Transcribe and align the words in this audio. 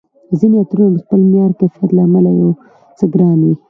ځیني 0.39 0.57
عطرونه 0.63 0.89
د 0.93 0.97
خپل 1.03 1.19
معیار، 1.29 1.51
کیفیت 1.59 1.89
له 1.93 2.01
امله 2.07 2.31
یو 2.41 2.51
څه 2.97 3.05
ګران 3.13 3.39
وي 3.45 3.53